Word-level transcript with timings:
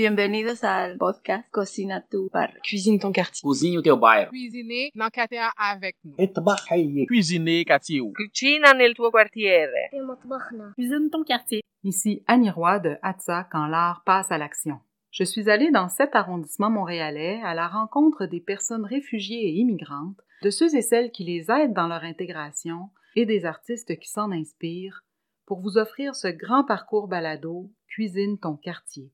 Bienvenidos 0.00 0.64
al 0.64 0.96
podcast 0.96 1.50
Cocina 1.50 2.00
tu 2.00 2.30
bar. 2.32 2.54
Cuisine 2.62 2.98
ton 2.98 3.12
quartier. 3.12 3.42
Cozinha 3.42 3.80
o 3.80 3.82
teu. 3.82 3.98
Cuisiner 4.30 4.90
dans 4.94 5.10
quartier 5.10 5.42
avec 5.58 5.98
nous. 6.02 6.16
Cuisiner 7.06 7.66
quartier. 7.66 8.00
Cucina 8.14 8.72
nel 8.72 8.94
tuo 8.94 9.10
quartiere. 9.10 9.90
Cuisine 10.74 11.10
ton 11.10 11.22
quartier. 11.22 11.60
Ici 11.84 12.22
Annie 12.26 12.48
Roy 12.48 12.78
de 12.78 12.96
Atza 13.02 13.46
quand 13.52 13.66
l'art 13.66 14.02
passe 14.06 14.32
à 14.32 14.38
l'action. 14.38 14.80
Je 15.10 15.24
suis 15.24 15.50
allée 15.50 15.70
dans 15.70 15.90
cet 15.90 16.16
arrondissement 16.16 16.70
montréalais 16.70 17.38
à 17.44 17.52
la 17.52 17.68
rencontre 17.68 18.24
des 18.24 18.40
personnes 18.40 18.86
réfugiées 18.86 19.48
et 19.48 19.56
immigrantes, 19.56 20.16
de 20.42 20.48
ceux 20.48 20.74
et 20.74 20.80
celles 20.80 21.10
qui 21.10 21.24
les 21.24 21.50
aident 21.50 21.74
dans 21.74 21.88
leur 21.88 22.04
intégration 22.04 22.88
et 23.16 23.26
des 23.26 23.44
artistes 23.44 23.98
qui 23.98 24.08
s'en 24.08 24.32
inspirent 24.32 25.04
pour 25.44 25.60
vous 25.60 25.76
offrir 25.76 26.14
ce 26.14 26.28
grand 26.28 26.64
parcours 26.64 27.06
balado 27.06 27.70
Cuisine 27.86 28.38
ton 28.38 28.56
quartier. 28.56 29.12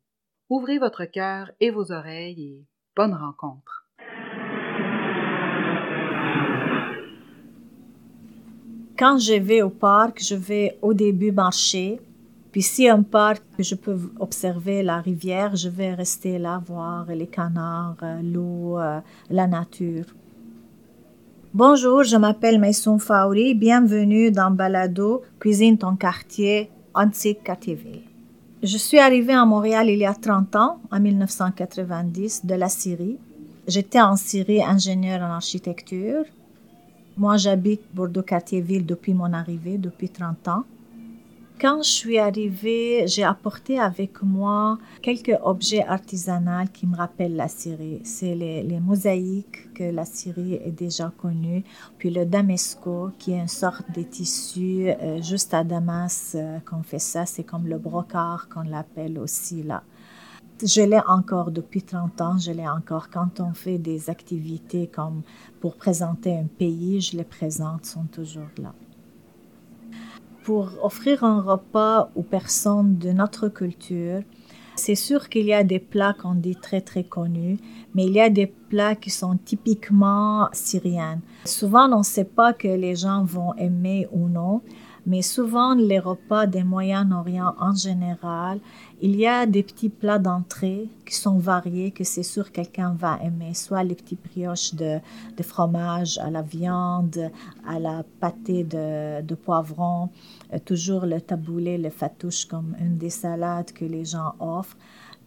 Ouvrez 0.49 0.79
votre 0.79 1.05
cœur 1.07 1.51
et 1.59 1.71
vos 1.71 1.91
oreilles 1.91 2.41
et 2.41 2.67
bonne 2.95 3.15
rencontre. 3.15 3.85
Quand 8.97 9.19
je 9.19 9.35
vais 9.35 9.63
au 9.63 9.71
parc, 9.71 10.23
je 10.23 10.37
vais 10.37 10.79
au 10.83 10.95
début 10.95 11.33
marcher. 11.33 12.01
Puis 12.53 12.63
si 12.63 12.89
un 12.89 13.03
parc, 13.03 13.43
je 13.59 13.75
peux 13.75 13.99
observer 14.21 14.85
la 14.85 15.01
rivière, 15.01 15.57
je 15.57 15.69
vais 15.69 15.93
rester 15.93 16.39
là 16.39 16.63
voir 16.65 17.07
les 17.07 17.27
canards, 17.27 17.97
euh, 18.03 18.21
l'eau, 18.23 18.79
euh, 18.79 19.01
la 19.29 19.49
nature. 19.49 20.07
Bonjour, 21.53 22.05
je 22.05 22.17
m'appelle 22.17 22.61
Maison 22.61 22.99
Fauri. 22.99 23.55
Bienvenue 23.55 24.31
dans 24.31 24.53
Balado 24.53 25.23
Cuisine 25.41 25.77
ton 25.77 25.97
quartier, 25.97 26.71
Antique. 26.95 27.51
Je 28.67 28.79
suis 28.79 28.99
arrivée 28.99 29.33
à 29.33 29.45
Montréal 29.45 29.89
il 29.89 29.99
y 29.99 30.05
a 30.05 30.13
30 30.13 30.57
ans, 30.57 30.81
en 30.91 30.99
1990, 30.99 32.47
de 32.47 32.55
la 32.57 32.69
Syrie. 32.69 33.17
J'étais 33.69 34.01
en 34.01 34.17
Syrie 34.17 34.61
ingénieur 34.61 35.21
en 35.21 35.31
architecture. 35.31 36.25
Moi, 37.17 37.37
j'habite 37.37 37.83
Bordeaux-Cartierville 37.95 38.85
depuis 38.85 39.15
mon 39.15 39.33
arrivée, 39.33 39.79
depuis 39.79 40.09
30 40.09 40.49
ans. 40.49 40.65
Quand 41.59 41.83
je 41.83 41.89
suis 41.89 42.19
arrivée, 42.19 43.07
j'ai 43.07 43.25
apporté 43.25 43.81
avec 43.81 44.23
moi 44.23 44.77
quelques 45.01 45.39
objets 45.43 45.83
artisanaux 45.83 46.67
qui 46.71 46.87
me 46.87 46.95
rappellent 46.95 47.35
la 47.35 47.49
Syrie. 47.49 48.03
C'est 48.05 48.35
les, 48.35 48.79
mosaïques 48.79 49.73
que 49.73 49.85
la 49.85 50.05
Syrie 50.05 50.55
est 50.55 50.71
déjà 50.71 51.11
connue, 51.17 51.65
puis 51.97 52.11
le 52.11 52.27
damesco 52.27 53.11
qui 53.19 53.33
est 53.33 53.39
une 53.39 53.49
sorte 53.49 53.91
de 53.97 54.03
tissu 54.03 54.91
euh, 54.91 55.23
juste 55.23 55.55
à 55.55 55.65
Damas 55.65 56.33
euh, 56.35 56.59
qu'on 56.61 56.83
fait 56.83 56.99
ça. 56.99 57.25
C'est 57.25 57.45
comme 57.45 57.67
le 57.67 57.79
brocart 57.79 58.51
qu'on 58.51 58.63
l'appelle 58.63 59.19
aussi 59.19 59.63
là. 59.63 59.83
Je 60.63 60.83
l'ai 60.83 61.01
encore 61.09 61.51
depuis 61.51 61.83
30 61.83 62.21
ans, 62.21 62.37
je 62.37 62.53
l'ai 62.53 62.69
encore 62.69 63.09
quand 63.09 63.41
on 63.41 63.55
fait 63.55 63.79
des 63.79 64.11
activités 64.11 64.89
comme 64.89 65.23
pour 65.63 65.77
présenter 65.77 66.37
un 66.37 66.47
pays, 66.59 67.01
je 67.01 67.17
les 67.17 67.25
présente, 67.25 67.87
sont 67.87 68.05
toujours 68.05 68.51
là 68.59 68.75
pour 70.47 70.71
offrir 70.81 71.25
un 71.25 71.41
repas 71.41 72.09
aux 72.15 72.23
personnes 72.23 72.99
de 72.99 73.11
notre 73.11 73.49
culture, 73.49 74.23
c'est 74.77 74.95
sûr 74.95 75.29
qu'il 75.29 75.47
y 75.47 75.53
a 75.53 75.65
des 75.65 75.81
plats 75.81 76.15
qu'on 76.15 76.37
dit 76.37 76.55
très 76.55 76.81
très 76.81 77.03
connus, 77.03 77.59
mais 77.97 78.05
il 78.05 78.13
y 78.13 78.21
a 78.21 78.31
des 78.31 78.47
plats 78.47 78.95
qui 78.95 79.11
sont 79.11 79.37
typiquement 79.45 80.49
syriens. 80.53 81.19
Souvent, 81.47 81.93
on 81.93 81.99
ne 81.99 82.05
sait 82.05 82.25
pas 82.25 82.53
que 82.53 82.69
les 82.69 82.95
gens 82.95 83.25
vont 83.25 83.55
aimer 83.55 84.07
ou 84.13 84.29
non, 84.29 84.61
mais 85.07 85.23
souvent 85.23 85.75
les 85.75 86.01
repas 86.01 86.47
des 86.47 86.65
Moyen-Orient 86.65 87.55
en 87.61 87.75
général, 87.75 88.59
il 89.01 89.15
y 89.15 89.27
a 89.27 89.47
des 89.47 89.63
petits 89.63 89.89
plats 89.89 90.19
d'entrée 90.19 90.89
qui 91.07 91.15
sont 91.15 91.39
variés, 91.39 91.93
que 91.93 92.03
c'est 92.03 92.25
sûr 92.25 92.51
quelqu'un 92.51 92.95
va 92.99 93.19
aimer, 93.23 93.55
soit 93.55 93.85
les 93.85 93.95
petits 93.95 94.17
brioches 94.17 94.75
de, 94.75 94.99
fromage 95.43 96.19
à 96.19 96.31
la 96.31 96.43
viande, 96.43 97.31
à 97.67 97.79
la 97.79 98.05
pâté 98.21 98.65
de, 98.65 99.23
de 99.23 99.35
poivron, 99.35 100.09
euh, 100.53 100.59
toujours 100.65 101.07
le 101.07 101.21
taboulé, 101.21 101.79
le 101.79 101.91
fatouche 101.91 102.47
comme 102.47 102.75
une 102.81 102.99
des 102.99 103.11
salades 103.11 103.73
que 103.73 103.85
les 103.85 104.05
gens 104.05 104.35
offrent, 104.41 104.77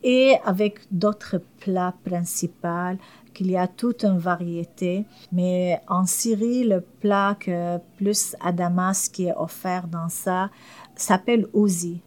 et 0.04 0.36
avec 0.46 0.80
d'autres 0.92 1.42
plats 1.60 1.94
principaux 2.04 2.98
qu'il 3.40 3.52
y 3.52 3.58
a 3.58 3.70
toute 3.70 4.04
une 4.04 4.18
variété. 4.18 5.06
Mais 5.32 5.80
en 5.88 6.06
Syrie, 6.06 6.66
le 6.66 6.82
plat 6.82 7.38
que 7.40 7.78
plus 7.96 8.36
à 8.42 8.52
Damas 8.52 9.08
qui 9.08 9.28
est 9.28 9.34
offert 9.38 9.88
dans 9.88 10.10
ça 10.10 10.50
s'appelle 10.94 11.48
ouzi. 11.54 12.02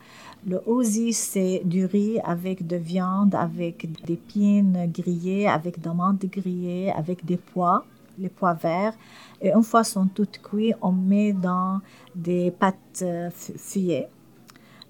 Le 0.47 0.61
ouzi, 0.67 1.15
c'est 1.15 1.63
du 1.65 1.87
riz 1.87 2.21
avec 2.23 2.67
de 2.67 2.77
viande, 2.77 3.35
avec 3.35 4.05
des 4.05 4.17
pines 4.17 4.91
grillées, 4.93 5.49
avec 5.49 5.81
des 5.81 5.89
menthes 5.89 6.27
grillées, 6.27 6.93
avec 6.93 7.25
des 7.25 7.39
pois, 7.39 7.87
les 8.19 8.29
pois 8.29 8.53
verts. 8.53 8.95
Et 9.41 9.53
une 9.53 9.63
fois 9.63 9.85
sont 9.85 10.09
toutes 10.09 10.39
cuits, 10.43 10.75
on 10.83 10.93
met 10.93 11.33
dans 11.33 11.81
des 12.15 12.51
pâtes 12.51 13.05
fuyées 13.57 14.09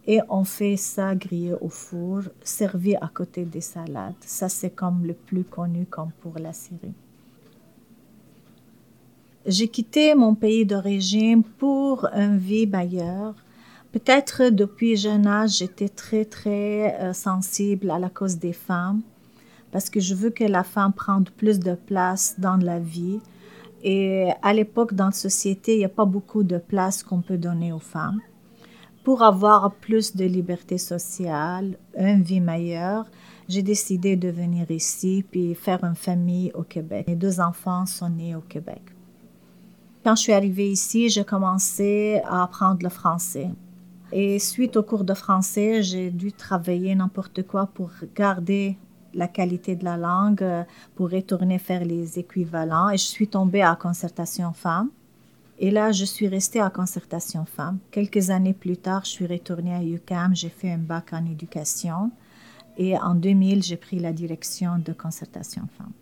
et 0.06 0.20
on 0.28 0.44
fait 0.44 0.76
ça 0.76 1.14
griller 1.14 1.54
au 1.60 1.68
four, 1.68 2.22
servi 2.42 2.96
à 2.96 3.08
côté 3.12 3.44
des 3.44 3.60
salades. 3.60 4.14
Ça, 4.20 4.48
c'est 4.48 4.70
comme 4.70 5.06
le 5.06 5.14
plus 5.14 5.44
connu 5.44 5.86
comme 5.86 6.10
pour 6.20 6.38
la 6.38 6.52
Syrie. 6.52 6.94
J'ai 9.46 9.68
quitté 9.68 10.14
mon 10.14 10.34
pays 10.34 10.66
d'origine 10.66 11.42
pour 11.42 12.06
une 12.14 12.38
vie 12.38 12.68
ailleurs. 12.72 13.34
Peut-être 13.92 14.50
depuis 14.50 14.96
jeune 14.96 15.26
âge, 15.26 15.58
j'étais 15.58 15.88
très, 15.88 16.24
très 16.24 16.96
euh, 17.00 17.12
sensible 17.12 17.90
à 17.90 17.98
la 17.98 18.08
cause 18.08 18.38
des 18.38 18.52
femmes 18.52 19.02
parce 19.70 19.90
que 19.90 20.00
je 20.00 20.14
veux 20.14 20.30
que 20.30 20.44
la 20.44 20.64
femme 20.64 20.92
prenne 20.92 21.24
plus 21.24 21.58
de 21.58 21.74
place 21.74 22.36
dans 22.38 22.56
la 22.56 22.78
vie. 22.78 23.20
Et 23.82 24.30
à 24.42 24.52
l'époque, 24.52 24.94
dans 24.94 25.06
la 25.06 25.12
société, 25.12 25.74
il 25.74 25.78
n'y 25.78 25.84
a 25.84 25.88
pas 25.88 26.04
beaucoup 26.04 26.44
de 26.44 26.58
place 26.58 27.02
qu'on 27.02 27.20
peut 27.20 27.38
donner 27.38 27.72
aux 27.72 27.80
femmes 27.80 28.20
pour 29.04 29.22
avoir 29.22 29.72
plus 29.72 30.14
de 30.14 30.24
liberté 30.24 30.78
sociale, 30.78 31.76
une 31.98 32.22
vie 32.22 32.40
meilleure, 32.40 33.06
j'ai 33.48 33.62
décidé 33.62 34.16
de 34.16 34.28
venir 34.28 34.70
ici 34.70 35.24
puis 35.28 35.54
faire 35.54 35.82
une 35.84 35.96
famille 35.96 36.52
au 36.54 36.62
Québec. 36.62 37.06
Mes 37.08 37.16
deux 37.16 37.40
enfants 37.40 37.86
sont 37.86 38.08
nés 38.08 38.36
au 38.36 38.40
Québec. 38.40 38.82
Quand 40.04 40.16
je 40.16 40.22
suis 40.22 40.32
arrivée 40.32 40.70
ici, 40.70 41.08
j'ai 41.08 41.24
commencé 41.24 42.20
à 42.24 42.44
apprendre 42.44 42.82
le 42.82 42.88
français. 42.88 43.50
Et 44.12 44.38
suite 44.38 44.76
au 44.76 44.82
cours 44.82 45.04
de 45.04 45.14
français, 45.14 45.82
j'ai 45.82 46.10
dû 46.10 46.32
travailler 46.32 46.94
n'importe 46.94 47.46
quoi 47.46 47.66
pour 47.66 47.90
garder 48.14 48.76
la 49.14 49.28
qualité 49.28 49.76
de 49.76 49.84
la 49.84 49.96
langue, 49.96 50.44
pour 50.94 51.10
retourner 51.10 51.58
faire 51.58 51.84
les 51.84 52.18
équivalents. 52.18 52.90
Et 52.90 52.96
je 52.96 53.04
suis 53.04 53.28
tombée 53.28 53.62
à 53.62 53.76
concertation 53.76 54.52
femme. 54.52 54.90
Et 55.62 55.70
là, 55.70 55.92
je 55.92 56.04
suis 56.04 56.26
restée 56.26 56.60
à 56.60 56.70
Concertation 56.70 57.44
Femmes. 57.44 57.78
Quelques 57.92 58.30
années 58.30 58.52
plus 58.52 58.76
tard, 58.76 59.04
je 59.04 59.10
suis 59.10 59.28
retournée 59.28 59.72
à 59.72 59.80
UCAM, 59.80 60.34
j'ai 60.34 60.48
fait 60.48 60.72
un 60.72 60.78
bac 60.78 61.12
en 61.12 61.24
éducation. 61.24 62.10
Et 62.76 62.98
en 62.98 63.14
2000, 63.14 63.62
j'ai 63.62 63.76
pris 63.76 64.00
la 64.00 64.12
direction 64.12 64.82
de 64.84 64.92
Concertation 64.92 65.62
Femmes. 65.78 65.92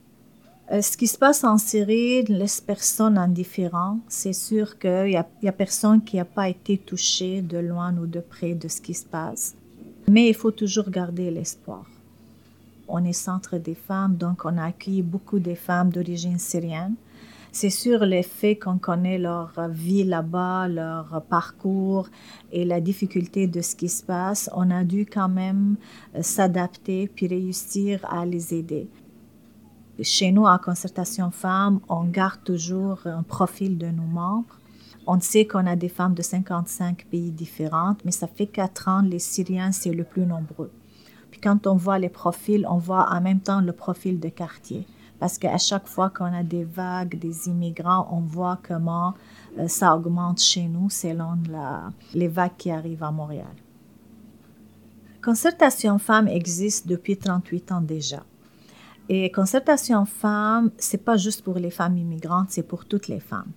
Euh, 0.72 0.80
ce 0.80 0.96
qui 0.96 1.06
se 1.06 1.18
passe 1.18 1.44
en 1.44 1.58
Syrie 1.58 2.22
laisse 2.22 2.62
personne 2.62 3.18
indifférent. 3.18 3.98
C'est 4.08 4.32
sûr 4.32 4.78
qu'il 4.78 5.04
n'y 5.08 5.16
a, 5.16 5.26
a, 5.44 5.52
personne 5.52 6.02
qui 6.02 6.16
n'a 6.16 6.24
pas 6.24 6.48
été 6.48 6.78
touché 6.78 7.42
de 7.42 7.58
loin 7.58 7.94
ou 7.98 8.06
de 8.06 8.20
près 8.20 8.54
de 8.54 8.66
ce 8.66 8.80
qui 8.80 8.94
se 8.94 9.04
passe. 9.04 9.56
Mais 10.08 10.30
il 10.30 10.34
faut 10.34 10.52
toujours 10.52 10.88
garder 10.88 11.30
l'espoir. 11.30 11.84
On 12.88 13.04
est 13.04 13.12
centre 13.12 13.58
des 13.58 13.74
femmes, 13.74 14.16
donc 14.16 14.46
on 14.46 14.56
a 14.56 14.64
accueilli 14.64 15.02
beaucoup 15.02 15.38
de 15.38 15.54
femmes 15.54 15.90
d'origine 15.90 16.38
syrienne. 16.38 16.94
C'est 17.52 17.70
sur 17.70 18.06
le 18.06 18.22
fait 18.22 18.56
qu'on 18.56 18.78
connaît 18.78 19.18
leur 19.18 19.52
vie 19.70 20.04
là-bas, 20.04 20.68
leur 20.68 21.22
parcours 21.28 22.08
et 22.52 22.64
la 22.64 22.80
difficulté 22.80 23.48
de 23.48 23.60
ce 23.60 23.74
qui 23.74 23.88
se 23.88 24.04
passe, 24.04 24.48
on 24.54 24.70
a 24.70 24.84
dû 24.84 25.04
quand 25.04 25.28
même 25.28 25.76
euh, 26.14 26.22
s'adapter 26.22 27.08
puis 27.08 27.26
réussir 27.26 28.00
à 28.08 28.24
les 28.24 28.54
aider. 28.54 28.88
Chez 30.00 30.30
nous, 30.30 30.46
à 30.46 30.58
Concertation 30.58 31.30
Femmes, 31.30 31.80
on 31.88 32.04
garde 32.04 32.42
toujours 32.44 33.00
un 33.04 33.22
profil 33.22 33.76
de 33.76 33.88
nos 33.88 34.04
membres. 34.04 34.58
On 35.06 35.20
sait 35.20 35.44
qu'on 35.44 35.66
a 35.66 35.76
des 35.76 35.88
femmes 35.88 36.14
de 36.14 36.22
55 36.22 37.06
pays 37.10 37.32
différents, 37.32 37.96
mais 38.04 38.12
ça 38.12 38.28
fait 38.28 38.46
quatre 38.46 38.88
ans, 38.88 39.02
les 39.02 39.18
Syriens, 39.18 39.72
c'est 39.72 39.92
le 39.92 40.04
plus 40.04 40.24
nombreux. 40.24 40.70
Puis 41.32 41.40
quand 41.40 41.66
on 41.66 41.74
voit 41.74 41.98
les 41.98 42.08
profils, 42.08 42.64
on 42.68 42.78
voit 42.78 43.12
en 43.12 43.20
même 43.20 43.40
temps 43.40 43.60
le 43.60 43.72
profil 43.72 44.20
de 44.20 44.28
quartier 44.28 44.86
parce 45.20 45.36
qu'à 45.36 45.58
chaque 45.58 45.86
fois 45.86 46.08
qu'on 46.08 46.32
a 46.32 46.42
des 46.42 46.64
vagues, 46.64 47.18
des 47.18 47.48
immigrants, 47.48 48.08
on 48.10 48.20
voit 48.20 48.58
comment 48.66 49.14
euh, 49.58 49.68
ça 49.68 49.94
augmente 49.94 50.40
chez 50.40 50.66
nous 50.66 50.88
selon 50.88 51.34
les 52.14 52.28
vagues 52.28 52.56
qui 52.56 52.70
arrivent 52.70 53.04
à 53.04 53.12
Montréal. 53.12 53.54
Concertation 55.22 55.98
Femmes 55.98 56.28
existe 56.28 56.88
depuis 56.88 57.18
38 57.18 57.72
ans 57.72 57.82
déjà. 57.82 58.24
Et 59.10 59.30
Concertation 59.30 60.06
Femmes, 60.06 60.70
c'est 60.78 61.04
pas 61.04 61.18
juste 61.18 61.42
pour 61.42 61.58
les 61.58 61.70
femmes 61.70 61.98
immigrantes, 61.98 62.46
c'est 62.50 62.62
pour 62.62 62.86
toutes 62.86 63.08
les 63.08 63.20
femmes. 63.20 63.52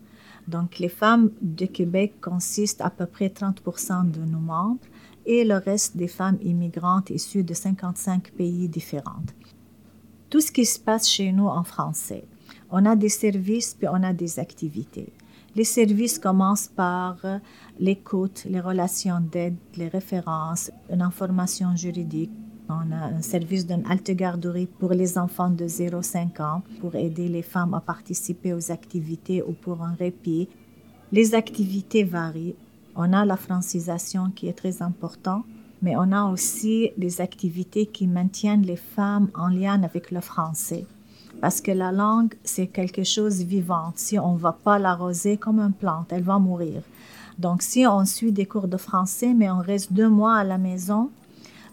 Donc, 0.47 0.79
les 0.79 0.89
femmes 0.89 1.31
de 1.41 1.65
Québec 1.65 2.15
consistent 2.21 2.81
à 2.81 2.89
peu 2.89 3.05
près 3.05 3.27
30% 3.27 4.11
de 4.11 4.19
nos 4.19 4.39
membres 4.39 4.81
et 5.25 5.45
le 5.45 5.55
reste 5.55 5.95
des 5.95 6.09
femmes 6.09 6.37
immigrantes 6.41 7.09
issues 7.11 7.43
de 7.43 7.53
55 7.53 8.31
pays 8.31 8.67
différents. 8.67 9.21
Tout 10.33 10.41
ce 10.41 10.51
qui 10.51 10.65
se 10.65 10.79
passe 10.79 11.07
chez 11.07 11.31
nous 11.31 11.45
en 11.45 11.63
français. 11.63 12.23
On 12.71 12.87
a 12.87 12.95
des 12.95 13.09
services 13.09 13.75
puis 13.75 13.87
on 13.87 14.01
a 14.01 14.13
des 14.13 14.39
activités. 14.39 15.13
Les 15.55 15.63
services 15.63 16.17
commencent 16.17 16.69
par 16.75 17.17
l'écoute, 17.79 18.43
les 18.49 18.59
relations 18.59 19.19
d'aide, 19.19 19.55
les 19.75 19.89
références, 19.89 20.71
une 20.91 21.03
information 21.03 21.75
juridique, 21.75 22.31
on 22.67 22.91
a 22.91 23.13
un 23.15 23.21
service 23.21 23.67
d'une 23.67 23.85
halte 23.85 24.09
garderie 24.09 24.65
pour 24.65 24.93
les 24.93 25.19
enfants 25.19 25.51
de 25.51 25.67
0-5 25.67 26.41
ans 26.41 26.63
pour 26.81 26.95
aider 26.95 27.27
les 27.27 27.43
femmes 27.43 27.75
à 27.75 27.79
participer 27.79 28.55
aux 28.55 28.71
activités 28.71 29.43
ou 29.43 29.51
pour 29.51 29.83
un 29.83 29.93
répit. 29.93 30.49
Les 31.11 31.35
activités 31.35 32.03
varient. 32.03 32.55
On 32.95 33.13
a 33.13 33.23
la 33.23 33.37
francisation 33.37 34.31
qui 34.31 34.47
est 34.47 34.57
très 34.57 34.81
importante, 34.81 35.45
mais 35.83 35.95
on 35.97 36.13
a 36.13 36.23
aussi 36.23 36.91
des 36.97 37.19
activités 37.19 37.85
qui 37.85 38.07
maintiennent 38.07 38.65
les 38.65 38.77
femmes 38.77 39.29
en 39.35 39.49
lien 39.49 39.83
avec 39.83 40.11
le 40.11 40.21
français. 40.21 40.85
Parce 41.41 41.59
que 41.59 41.71
la 41.71 41.91
langue, 41.91 42.33
c'est 42.45 42.67
quelque 42.67 43.03
chose 43.03 43.39
de 43.39 43.43
vivant. 43.43 43.91
Si 43.95 44.17
on 44.17 44.33
ne 44.33 44.39
va 44.39 44.53
pas 44.53 44.79
l'arroser 44.79 45.35
comme 45.35 45.59
une 45.59 45.73
plante, 45.73 46.07
elle 46.11 46.23
va 46.23 46.39
mourir. 46.39 46.81
Donc, 47.37 47.61
si 47.61 47.85
on 47.85 48.05
suit 48.05 48.31
des 48.31 48.45
cours 48.45 48.69
de 48.69 48.77
français, 48.77 49.33
mais 49.33 49.51
on 49.51 49.59
reste 49.59 49.91
deux 49.91 50.07
mois 50.07 50.37
à 50.37 50.43
la 50.45 50.57
maison, 50.57 51.09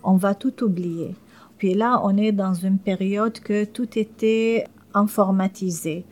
on 0.02 0.16
va 0.16 0.34
tout 0.34 0.64
oublier. 0.64 1.14
Puis 1.56 1.74
là, 1.74 2.00
on 2.02 2.16
est 2.16 2.32
dans 2.32 2.54
une 2.54 2.78
période 2.78 3.38
que 3.38 3.64
tout 3.64 3.96
était 3.96 4.66
informatisé. 4.92 6.04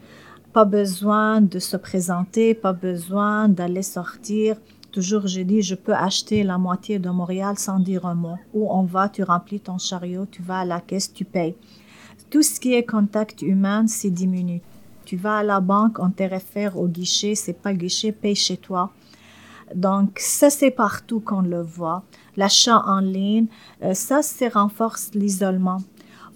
Pas 0.52 0.64
besoin 0.64 1.40
de 1.40 1.58
se 1.58 1.76
présenter, 1.76 2.54
pas 2.54 2.72
besoin 2.72 3.48
d'aller 3.48 3.82
sortir. 3.82 4.56
Toujours, 4.98 5.28
je 5.28 5.42
dis, 5.42 5.62
je 5.62 5.76
peux 5.76 5.94
acheter 5.94 6.42
la 6.42 6.58
moitié 6.58 6.98
de 6.98 7.08
Montréal 7.08 7.56
sans 7.56 7.78
dire 7.78 8.04
un 8.04 8.16
mot. 8.16 8.34
Où 8.52 8.68
on 8.68 8.82
va, 8.82 9.08
tu 9.08 9.22
remplis 9.22 9.60
ton 9.60 9.78
chariot, 9.78 10.26
tu 10.26 10.42
vas 10.42 10.58
à 10.58 10.64
la 10.64 10.80
caisse, 10.80 11.12
tu 11.12 11.24
payes. 11.24 11.54
Tout 12.30 12.42
ce 12.42 12.58
qui 12.58 12.74
est 12.74 12.82
contact 12.82 13.42
humain, 13.42 13.86
c'est 13.86 14.10
diminué. 14.10 14.60
Tu 15.04 15.16
vas 15.16 15.36
à 15.36 15.42
la 15.44 15.60
banque, 15.60 16.00
on 16.00 16.10
te 16.10 16.24
réfère 16.24 16.76
au 16.76 16.88
guichet, 16.88 17.36
c'est 17.36 17.52
pas 17.52 17.70
le 17.70 17.78
guichet, 17.78 18.10
paye 18.10 18.34
chez 18.34 18.56
toi. 18.56 18.90
Donc, 19.72 20.18
ça, 20.18 20.50
c'est 20.50 20.72
partout 20.72 21.20
qu'on 21.20 21.42
le 21.42 21.62
voit 21.62 22.02
l'achat 22.36 22.82
en 22.84 22.98
ligne, 22.98 23.46
euh, 23.84 23.94
ça, 23.94 24.22
ça 24.22 24.48
renforce 24.48 25.12
l'isolement. 25.14 25.78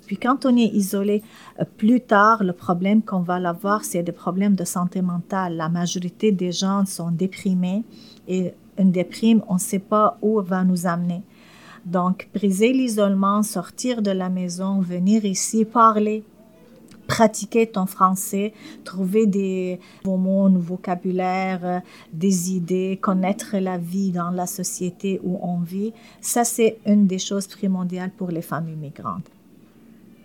Puis 0.07 0.19
quand 0.19 0.47
on 0.47 0.57
est 0.57 0.67
isolé, 0.67 1.23
euh, 1.59 1.65
plus 1.79 2.01
tard, 2.01 2.45
le 2.45 2.53
problème 2.53 3.03
qu'on 3.03 3.23
va 3.23 3.37
avoir, 3.49 3.85
c'est 3.85 4.03
des 4.03 4.13
problèmes 4.13 4.55
de 4.55 4.65
santé 4.65 5.03
mentale. 5.03 5.57
La 5.57 5.69
majorité 5.69 6.31
des 6.33 6.53
gens 6.53 6.85
sont 6.87 7.11
déprimés 7.11 7.83
et 8.29 8.55
une 8.79 8.91
déprime, 8.91 9.43
on 9.49 9.55
ne 9.55 9.61
sait 9.61 9.79
pas 9.79 10.19
où 10.23 10.41
va 10.41 10.65
nous 10.65 10.87
amener. 10.87 11.23
Donc, 11.85 12.29
briser 12.33 12.73
l'isolement, 12.73 13.43
sortir 13.43 14.03
de 14.03 14.11
la 14.11 14.29
maison, 14.29 14.81
venir 14.81 15.25
ici, 15.25 15.65
parler, 15.65 16.25
pratiquer 17.07 17.67
ton 17.67 17.87
français, 17.87 18.53
trouver 18.85 19.27
des 19.27 19.81
nouveaux 20.05 20.17
mots, 20.17 20.49
nouveau 20.49 20.77
vocabulaire, 20.77 21.83
des 22.13 22.53
idées, 22.53 22.99
connaître 23.01 23.57
la 23.59 23.79
vie 23.79 24.13
dans 24.13 24.31
la 24.31 24.47
société 24.47 25.21
où 25.23 25.39
on 25.43 25.59
vit, 25.59 25.93
ça 26.21 26.45
c'est 26.45 26.79
une 26.87 27.07
des 27.07 27.19
choses 27.19 27.47
primordiales 27.47 28.13
pour 28.17 28.29
les 28.31 28.43
femmes 28.43 28.69
immigrantes. 28.69 29.29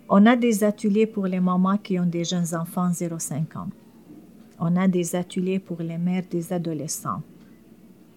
On 0.09 0.25
a 0.25 0.37
des 0.37 0.63
ateliers 0.63 1.07
pour 1.07 1.27
les 1.27 1.41
mamans 1.41 1.77
qui 1.77 1.99
ont 1.99 2.05
des 2.05 2.23
jeunes 2.23 2.55
enfants 2.55 2.89
0,5 2.89 3.57
ans. 3.57 3.67
On 4.59 4.75
a 4.77 4.87
des 4.87 5.15
ateliers 5.15 5.59
pour 5.59 5.81
les 5.81 5.97
mères 5.97 6.23
des 6.31 6.53
adolescents. 6.53 7.21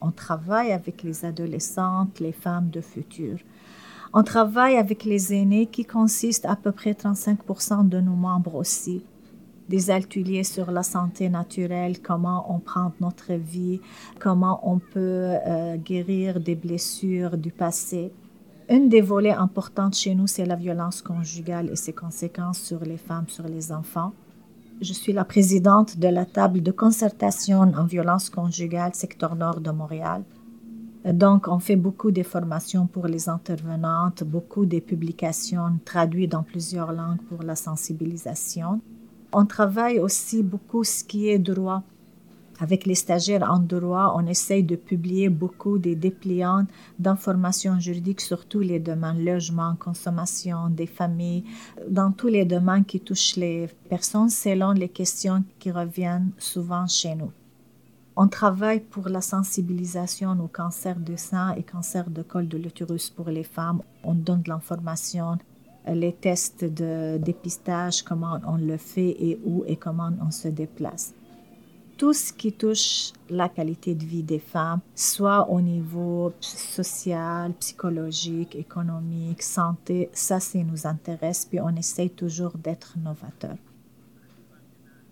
On 0.00 0.10
travaille 0.10 0.72
avec 0.72 1.02
les 1.02 1.24
adolescentes, 1.24 2.20
les 2.20 2.32
femmes 2.32 2.70
de 2.70 2.80
futur. 2.80 3.38
On 4.12 4.22
travaille 4.22 4.76
avec 4.76 5.04
les 5.04 5.32
aînés 5.32 5.66
qui 5.66 5.84
consistent 5.84 6.46
à 6.46 6.56
peu 6.56 6.72
près 6.72 6.92
35% 6.92 7.88
de 7.88 8.00
nos 8.00 8.16
membres 8.16 8.56
aussi. 8.56 9.04
Des 9.68 9.90
ateliers 9.92 10.42
sur 10.42 10.72
la 10.72 10.82
santé 10.82 11.28
naturelle, 11.28 12.00
comment 12.00 12.52
on 12.52 12.58
prend 12.58 12.92
notre 13.00 13.34
vie, 13.34 13.80
comment 14.18 14.60
on 14.68 14.80
peut 14.80 15.36
euh, 15.46 15.76
guérir 15.76 16.40
des 16.40 16.56
blessures 16.56 17.36
du 17.36 17.52
passé. 17.52 18.10
Une 18.68 18.88
des 18.88 19.00
volets 19.00 19.30
importantes 19.30 19.94
chez 19.94 20.14
nous, 20.16 20.26
c'est 20.26 20.46
la 20.46 20.56
violence 20.56 21.02
conjugale 21.02 21.70
et 21.70 21.76
ses 21.76 21.92
conséquences 21.92 22.60
sur 22.60 22.80
les 22.84 22.96
femmes, 22.96 23.28
sur 23.28 23.46
les 23.46 23.70
enfants. 23.70 24.12
Je 24.80 24.94
suis 24.94 25.12
la 25.12 25.24
présidente 25.26 25.98
de 25.98 26.08
la 26.08 26.24
table 26.24 26.62
de 26.62 26.72
concertation 26.72 27.60
en 27.60 27.84
violence 27.84 28.30
conjugale 28.30 28.94
secteur 28.94 29.36
nord 29.36 29.60
de 29.60 29.70
Montréal. 29.70 30.22
Donc, 31.04 31.48
on 31.48 31.58
fait 31.58 31.76
beaucoup 31.76 32.10
de 32.10 32.22
formations 32.22 32.86
pour 32.86 33.06
les 33.06 33.28
intervenantes, 33.28 34.24
beaucoup 34.24 34.64
de 34.64 34.78
publications 34.78 35.78
traduites 35.84 36.30
dans 36.30 36.42
plusieurs 36.42 36.92
langues 36.92 37.20
pour 37.28 37.42
la 37.42 37.56
sensibilisation. 37.56 38.80
On 39.34 39.44
travaille 39.44 39.98
aussi 39.98 40.42
beaucoup 40.42 40.82
ce 40.82 41.04
qui 41.04 41.28
est 41.28 41.38
droit. 41.38 41.82
Avec 42.60 42.84
les 42.84 42.94
stagiaires 42.94 43.50
en 43.50 43.58
droit, 43.58 44.14
on 44.16 44.26
essaye 44.26 44.62
de 44.62 44.76
publier 44.76 45.30
beaucoup 45.30 45.78
de 45.78 45.94
dépliants 45.94 46.66
d'informations 46.98 47.80
juridiques 47.80 48.20
sur 48.20 48.44
tous 48.44 48.60
les 48.60 48.78
domaines, 48.78 49.24
logement, 49.24 49.76
consommation, 49.76 50.68
des 50.68 50.86
familles, 50.86 51.44
dans 51.88 52.12
tous 52.12 52.28
les 52.28 52.44
domaines 52.44 52.84
qui 52.84 53.00
touchent 53.00 53.36
les 53.36 53.68
personnes 53.88 54.28
selon 54.28 54.72
les 54.72 54.90
questions 54.90 55.42
qui 55.58 55.70
reviennent 55.70 56.32
souvent 56.36 56.86
chez 56.86 57.14
nous. 57.14 57.32
On 58.14 58.28
travaille 58.28 58.80
pour 58.80 59.08
la 59.08 59.22
sensibilisation 59.22 60.32
au 60.32 60.48
cancer 60.48 60.96
du 60.96 61.16
sein 61.16 61.54
et 61.54 61.62
cancer 61.62 62.10
de 62.10 62.20
col 62.22 62.46
de 62.46 62.58
l'utérus 62.58 63.08
pour 63.08 63.30
les 63.30 63.44
femmes. 63.44 63.80
On 64.04 64.12
donne 64.12 64.42
de 64.42 64.50
l'information, 64.50 65.38
les 65.88 66.12
tests 66.12 66.64
de 66.64 67.16
dépistage, 67.16 68.02
comment 68.02 68.38
on 68.46 68.56
le 68.56 68.76
fait 68.76 69.16
et 69.18 69.40
où 69.46 69.64
et 69.66 69.76
comment 69.76 70.10
on 70.20 70.30
se 70.30 70.48
déplace. 70.48 71.14
Tout 72.00 72.14
ce 72.14 72.32
qui 72.32 72.50
touche 72.54 73.12
la 73.28 73.50
qualité 73.50 73.94
de 73.94 74.06
vie 74.06 74.22
des 74.22 74.38
femmes, 74.38 74.80
soit 74.94 75.50
au 75.50 75.60
niveau 75.60 76.32
social, 76.40 77.52
psychologique, 77.60 78.56
économique, 78.56 79.42
santé, 79.42 80.08
ça, 80.14 80.40
ça 80.40 80.58
nous 80.60 80.86
intéresse, 80.86 81.44
puis 81.44 81.60
on 81.60 81.76
essaye 81.76 82.08
toujours 82.08 82.56
d'être 82.56 82.94
novateur. 83.04 83.54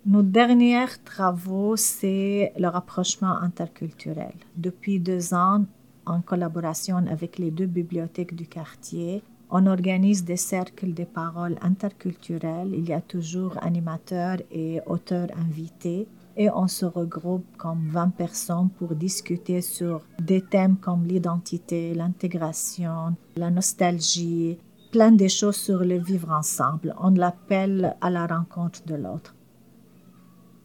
Nos 0.07 0.23
derniers 0.23 0.87
travaux, 1.05 1.77
c'est 1.77 2.55
le 2.59 2.69
rapprochement 2.69 3.37
interculturel. 3.37 4.33
Depuis 4.57 4.99
deux 4.99 5.35
ans, 5.35 5.67
en 6.07 6.23
collaboration 6.23 6.97
avec 6.97 7.39
les 7.39 7.51
deux 7.51 7.67
bibliothèques 7.67 8.35
du 8.35 8.47
quartier, 8.47 9.23
on 9.51 9.67
organise 9.67 10.25
des 10.25 10.39
cercles 10.39 10.95
de 10.95 11.05
paroles 11.05 11.59
interculturelles. 11.61 12.73
Il 12.73 12.89
y 12.89 12.95
a 12.95 13.03
toujours 13.03 13.63
animateurs 13.63 14.39
et 14.51 14.81
auteurs 14.87 15.29
invités 15.37 16.09
et 16.39 16.49
on 16.51 16.69
se 16.69 16.87
regroupe 16.87 17.45
comme 17.57 17.89
20 17.89 18.11
personnes 18.11 18.71
pour 18.71 18.95
discuter 18.95 19.61
sur 19.61 20.03
des 20.21 20.41
thèmes 20.41 20.77
comme 20.77 21.05
l'identité, 21.05 21.93
l'intégration, 21.95 23.17
la 23.37 23.51
nostalgie, 23.51 24.57
plein 24.93 25.11
de 25.11 25.27
choses 25.27 25.57
sur 25.57 25.81
le 25.81 25.99
vivre 25.99 26.31
ensemble. 26.31 26.95
On 27.01 27.11
l'appelle 27.11 27.97
à 28.01 28.09
la 28.09 28.27
rencontre 28.27 28.85
de 28.87 28.95
l'autre. 28.95 29.35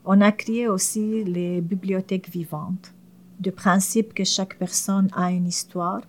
On 0.06 0.22
a 0.22 0.32
créé 0.32 0.68
aussi 0.68 1.24
les 1.24 1.60
bibliothèques 1.60 2.30
vivantes, 2.30 2.94
du 3.40 3.52
principe 3.52 4.14
que 4.14 4.24
chaque 4.24 4.60
personne 4.60 5.08
a 5.16 5.32
une 5.32 5.48
histoire. 5.48 6.02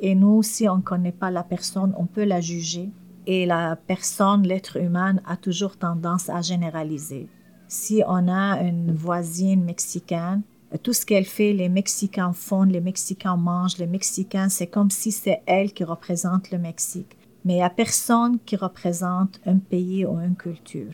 Et 0.00 0.16
nous, 0.16 0.42
si 0.42 0.68
on 0.68 0.78
ne 0.78 0.82
connaît 0.82 1.12
pas 1.12 1.30
la 1.30 1.44
personne, 1.44 1.94
on 1.96 2.06
peut 2.06 2.24
la 2.24 2.40
juger. 2.40 2.90
Et 3.26 3.46
la 3.46 3.76
personne, 3.76 4.42
l'être 4.42 4.76
humain, 4.76 5.16
a 5.24 5.36
toujours 5.36 5.76
tendance 5.76 6.28
à 6.28 6.40
généraliser. 6.40 7.28
Si 7.68 8.02
on 8.06 8.28
a 8.28 8.60
une 8.62 8.92
voisine 8.94 9.64
mexicaine, 9.64 10.42
tout 10.82 10.92
ce 10.92 11.06
qu'elle 11.06 11.24
fait, 11.24 11.52
les 11.52 11.68
Mexicains 11.68 12.32
font, 12.32 12.64
les 12.64 12.80
Mexicains 12.80 13.36
mangent, 13.36 13.78
les 13.78 13.86
Mexicains, 13.86 14.48
c'est 14.48 14.66
comme 14.66 14.90
si 14.90 15.12
c'est 15.12 15.42
elle 15.46 15.72
qui 15.72 15.84
représente 15.84 16.50
le 16.50 16.58
Mexique. 16.58 17.16
Mais 17.44 17.54
il 17.54 17.56
n'y 17.56 17.62
a 17.62 17.70
personne 17.70 18.38
qui 18.44 18.56
représente 18.56 19.40
un 19.46 19.58
pays 19.58 20.04
ou 20.04 20.18
une 20.18 20.34
culture. 20.34 20.92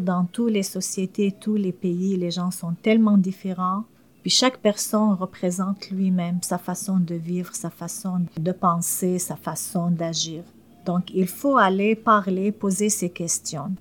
Dans 0.00 0.24
toutes 0.24 0.52
les 0.52 0.62
sociétés, 0.62 1.32
tous 1.32 1.54
les 1.54 1.72
pays, 1.72 2.16
les 2.16 2.30
gens 2.30 2.50
sont 2.50 2.74
tellement 2.82 3.16
différents. 3.16 3.84
Puis 4.22 4.30
chaque 4.30 4.58
personne 4.58 5.14
représente 5.14 5.88
lui-même 5.90 6.40
sa 6.42 6.58
façon 6.58 6.98
de 6.98 7.14
vivre, 7.14 7.54
sa 7.54 7.70
façon 7.70 8.26
de 8.38 8.52
penser, 8.52 9.18
sa 9.18 9.36
façon 9.36 9.90
d'agir. 9.90 10.42
Donc 10.84 11.14
il 11.14 11.28
faut 11.28 11.56
aller 11.56 11.94
parler, 11.94 12.52
poser 12.52 12.90
ces 12.90 13.08
questions. 13.08 13.72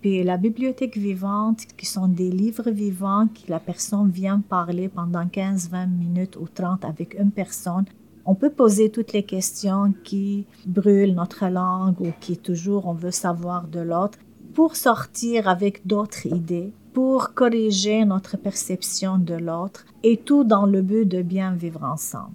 Puis 0.00 0.22
la 0.22 0.36
bibliothèque 0.36 0.96
vivante, 0.96 1.66
qui 1.76 1.86
sont 1.86 2.06
des 2.06 2.30
livres 2.30 2.70
vivants, 2.70 3.26
que 3.26 3.50
la 3.50 3.58
personne 3.58 4.10
vient 4.10 4.40
parler 4.40 4.88
pendant 4.88 5.26
15, 5.26 5.70
20 5.70 5.86
minutes 5.86 6.36
ou 6.36 6.46
30 6.46 6.84
avec 6.84 7.18
une 7.18 7.32
personne, 7.32 7.84
on 8.24 8.34
peut 8.34 8.50
poser 8.50 8.90
toutes 8.90 9.12
les 9.12 9.22
questions 9.22 9.92
qui 10.04 10.46
brûlent 10.66 11.14
notre 11.14 11.46
langue 11.46 12.00
ou 12.00 12.12
qui 12.20 12.36
toujours 12.36 12.86
on 12.86 12.92
veut 12.92 13.10
savoir 13.10 13.66
de 13.66 13.80
l'autre 13.80 14.18
pour 14.54 14.76
sortir 14.76 15.48
avec 15.48 15.86
d'autres 15.86 16.26
idées, 16.26 16.72
pour 16.92 17.34
corriger 17.34 18.04
notre 18.04 18.36
perception 18.36 19.18
de 19.18 19.34
l'autre, 19.34 19.86
et 20.02 20.16
tout 20.16 20.44
dans 20.44 20.66
le 20.66 20.82
but 20.82 21.06
de 21.06 21.22
bien 21.22 21.52
vivre 21.52 21.84
ensemble. 21.84 22.34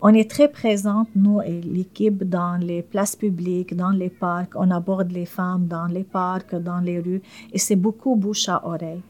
On 0.00 0.14
est 0.14 0.30
très 0.30 0.46
présente, 0.46 1.08
nous 1.16 1.42
et 1.42 1.60
l'équipe, 1.60 2.22
dans 2.22 2.56
les 2.56 2.82
places 2.82 3.16
publiques, 3.16 3.74
dans 3.74 3.90
les 3.90 4.10
parcs. 4.10 4.54
On 4.54 4.70
aborde 4.70 5.10
les 5.10 5.26
femmes 5.26 5.66
dans 5.66 5.86
les 5.86 6.04
parcs, 6.04 6.54
dans 6.54 6.78
les 6.78 7.00
rues, 7.00 7.20
et 7.52 7.58
c'est 7.58 7.74
beaucoup 7.74 8.14
bouche 8.14 8.48
à 8.48 8.64
oreille. 8.64 9.02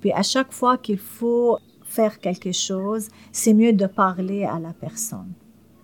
Puis 0.00 0.12
à 0.12 0.22
chaque 0.22 0.50
fois 0.50 0.78
qu'il 0.78 0.96
faut 0.96 1.58
faire 1.84 2.18
quelque 2.18 2.52
chose, 2.52 3.08
c'est 3.30 3.52
mieux 3.52 3.74
de 3.74 3.84
parler 3.84 4.44
à 4.44 4.58
la 4.58 4.72
personne. 4.72 5.30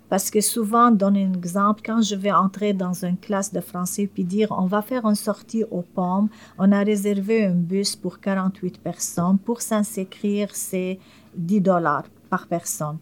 Parce 0.08 0.30
que 0.30 0.40
souvent, 0.40 0.90
donne 0.90 1.18
un 1.18 1.34
exemple, 1.34 1.82
quand 1.84 2.00
je 2.00 2.14
vais 2.14 2.32
entrer 2.32 2.72
dans 2.72 3.04
une 3.04 3.18
classe 3.18 3.52
de 3.52 3.60
français 3.60 4.06
puis 4.06 4.25
dire 4.25 4.54
on 4.56 4.66
va 4.66 4.80
faire 4.80 5.04
une 5.04 5.16
sortie 5.16 5.64
aux 5.70 5.82
pommes, 5.82 6.30
on 6.58 6.72
a 6.72 6.82
réservé 6.82 7.44
un 7.44 7.56
bus 7.56 7.94
pour 7.94 8.20
48 8.20 8.80
personnes, 8.80 9.36
pour 9.36 9.60
s'inscrire, 9.60 10.48
c'est 10.54 10.98
10 11.36 11.60
dollars 11.60 12.04
par 12.30 12.46
personne. 12.46 12.96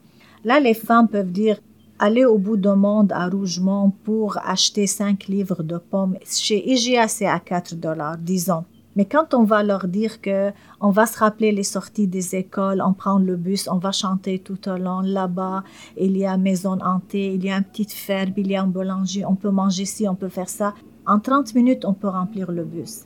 Là, 0.44 0.60
les 0.60 0.74
femmes 0.74 1.08
peuvent 1.08 1.32
dire 1.32 1.58
allez 1.98 2.24
au 2.24 2.36
bout 2.36 2.58
du 2.58 2.68
monde 2.68 3.12
à 3.12 3.28
Rougemont 3.28 3.90
pour 4.04 4.36
acheter 4.44 4.86
5 4.86 5.26
livres 5.28 5.62
de 5.62 5.78
pommes. 5.78 6.16
Chez 6.26 6.70
IGA, 6.70 7.08
c'est 7.08 7.26
à 7.26 7.40
4 7.40 7.76
dollars, 7.76 8.18
disons. 8.18 8.64
Mais 8.96 9.06
quand 9.06 9.34
on 9.34 9.44
va 9.44 9.62
leur 9.62 9.88
dire 9.88 10.20
que 10.20 10.52
on 10.80 10.90
va 10.90 11.06
se 11.06 11.18
rappeler 11.18 11.50
les 11.50 11.62
sorties 11.62 12.06
des 12.06 12.36
écoles, 12.36 12.82
on 12.84 12.92
prend 12.92 13.18
le 13.18 13.36
bus, 13.36 13.68
on 13.72 13.78
va 13.78 13.90
chanter 13.90 14.38
tout 14.38 14.68
au 14.68 14.76
long 14.76 15.00
là-bas, 15.00 15.64
il 15.98 16.16
y 16.16 16.26
a 16.26 16.36
maison 16.36 16.78
hantée, 16.80 17.34
il 17.34 17.44
y 17.44 17.50
a 17.50 17.56
une 17.56 17.64
petite 17.64 17.92
ferme, 17.92 18.32
il 18.36 18.48
y 18.48 18.56
a 18.56 18.62
un 18.62 18.66
boulanger, 18.66 19.24
on 19.24 19.34
peut 19.34 19.50
manger 19.50 19.84
ci, 19.84 20.06
on 20.06 20.14
peut 20.14 20.28
faire 20.28 20.48
ça. 20.48 20.74
En 21.06 21.18
30 21.18 21.54
minutes, 21.54 21.84
on 21.84 21.94
peut 21.94 22.08
remplir 22.08 22.52
le 22.52 22.64
bus. 22.64 23.04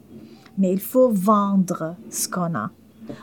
Mais 0.59 0.73
il 0.73 0.81
faut 0.81 1.11
vendre 1.11 1.95
ce 2.11 2.29
qu'on 2.29 2.55
a. 2.55 2.71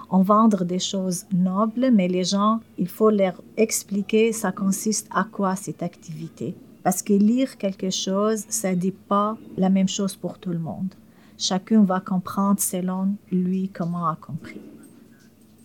On 0.10 0.22
vendre 0.22 0.64
des 0.66 0.80
choses 0.80 1.26
nobles, 1.34 1.92
mais 1.92 2.08
les 2.08 2.24
gens, 2.24 2.60
il 2.78 2.88
faut 2.88 3.10
leur 3.10 3.42
expliquer 3.58 4.34
ça 4.34 4.52
consiste 4.52 5.08
à 5.12 5.24
quoi 5.24 5.56
cette 5.56 5.84
activité? 5.84 6.56
Parce 6.84 7.02
que 7.02 7.14
lire 7.14 7.58
quelque 7.58 7.90
chose, 7.90 8.46
ça 8.50 8.72
ne 8.72 8.76
dit 8.76 8.92
pas 8.92 9.38
la 9.58 9.70
même 9.70 9.88
chose 9.88 10.16
pour 10.16 10.38
tout 10.38 10.52
le 10.52 10.60
monde. 10.60 10.94
Chacun 11.38 11.84
va 11.84 12.00
comprendre 12.00 12.60
selon 12.60 13.16
lui 13.32 13.70
comment 13.70 14.08
a 14.08 14.16
compris. 14.16 14.62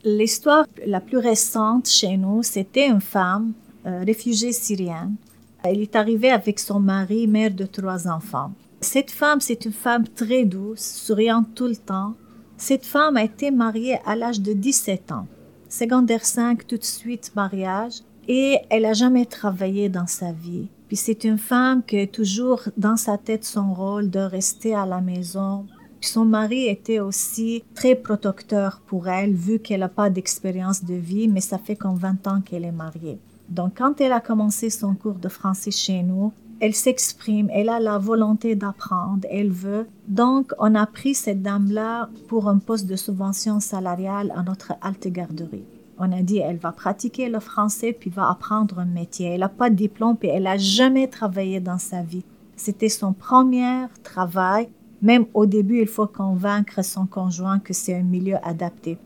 L'histoire 0.03 0.65
la 0.87 1.01
plus 1.01 1.19
récente 1.19 1.87
chez 1.87 2.17
nous, 2.17 2.43
c'était 2.43 2.89
une 2.89 3.03
femme 3.03 3.53
euh, 3.87 4.03
réfugiée 4.05 4.53
syrienne. 4.53 5.15
Elle 5.63 5.81
est 5.81 5.95
arrivée 5.95 6.31
avec 6.31 6.59
son 6.59 6.81
mari, 6.81 7.27
mère 7.27 7.51
de 7.51 7.67
trois 7.67 8.09
enfants. 8.09 8.53
Cette 8.81 9.11
femme, 9.11 9.41
c'est 9.41 9.67
une 9.67 9.75
femme 9.75 10.09
très 10.09 10.47
douce, 10.47 10.81
souriante 10.81 11.55
tout 11.55 11.67
le 11.67 11.77
temps. 11.77 12.15
Cette 12.61 12.85
femme 12.85 13.17
a 13.17 13.25
été 13.25 13.51
mariée 13.51 13.97
à 14.05 14.15
l'âge 14.15 14.43
de 14.43 14.53
17 14.53 15.13
ans. 15.13 15.27
Secondaire 15.71 16.27
5, 16.27 16.67
tout 16.67 16.77
de 16.77 16.85
suite 16.85 17.33
mariage. 17.35 18.01
Et 18.29 18.59
elle 18.69 18.83
n'a 18.83 18.93
jamais 18.93 19.25
travaillé 19.25 19.89
dans 19.89 20.07
sa 20.07 20.33
vie. 20.33 20.69
Puis 20.87 20.99
c'est 20.99 21.25
une 21.25 21.39
femme 21.39 21.83
qui 21.83 22.01
a 22.01 22.07
toujours 22.07 22.61
dans 22.77 22.99
sa 22.99 23.17
tête 23.17 23.47
son 23.47 23.73
rôle 23.73 24.11
de 24.11 24.19
rester 24.19 24.75
à 24.75 24.85
la 24.85 25.01
maison. 25.01 25.65
Puis 26.03 26.11
son 26.11 26.27
mari 26.27 26.67
était 26.67 27.01
aussi 27.01 27.65
très 27.75 27.95
protecteur 27.95 28.83
pour 28.87 29.09
elle, 29.09 29.33
vu 29.33 29.59
qu'elle 29.59 29.81
n'a 29.81 29.89
pas 29.89 30.11
d'expérience 30.11 30.85
de 30.85 30.95
vie, 30.95 31.29
mais 31.29 31.41
ça 31.41 31.57
fait 31.57 31.77
comme 31.77 31.97
20 31.97 32.27
ans 32.27 32.41
qu'elle 32.43 32.67
est 32.67 32.73
mariée. 32.73 33.19
Donc 33.49 33.79
quand 33.79 34.03
elle 34.03 34.13
a 34.13 34.21
commencé 34.21 34.69
son 34.69 34.95
cours 34.95 35.15
de 35.19 35.31
français 35.31 35.71
chez 35.71 36.03
nous, 36.03 36.31
elle 36.61 36.75
s'exprime, 36.75 37.49
elle 37.53 37.71
a 37.71 37.81
la 37.81 37.97
volonté 37.97 38.55
d'apprendre, 38.55 39.27
elle 39.31 39.51
veut. 39.51 39.87
Donc, 40.09 40.53
on 40.59 40.75
a 40.75 40.87
pris 40.87 41.15
cette 41.15 41.43
dame-là 41.43 42.11
pour 42.29 42.49
un 42.49 42.59
poste 42.59 42.87
de 42.87 42.97
subvention 42.97 43.61
salariale 43.61 44.33
à 44.37 44.43
notre 44.43 44.75
halte 44.83 45.09
garderie. 45.09 45.65
On 45.99 46.13
a 46.13 46.23
dit, 46.23 46.39
elle 46.39 46.59
va 46.59 46.73
pratiquer 46.73 47.29
le 47.29 47.41
français 47.41 47.93
puis 47.99 48.11
va 48.11 48.31
apprendre 48.31 48.79
un 48.79 48.85
métier. 48.85 49.29
Elle 49.29 49.41
n'a 49.41 49.49
pas 49.49 49.71
de 49.71 49.75
diplôme 49.75 50.17
et 50.23 50.29
elle 50.29 50.45
n'a 50.45 50.59
jamais 50.59 51.09
travaillé 51.09 51.61
dans 51.61 51.79
sa 51.79 52.03
vie. 52.03 52.25
C'était 52.57 52.89
son 52.89 53.13
premier 53.13 53.87
travail. 54.03 54.69
Même 55.03 55.27
au 55.33 55.47
début, 55.47 55.81
il 55.81 55.87
faut 55.87 56.07
convaincre 56.07 56.85
son 56.85 57.07
conjoint 57.07 57.59
que 57.59 57.73
c'est 57.73 57.95
un 57.95 58.03
milieu 58.03 58.37
adapté. 58.43 58.99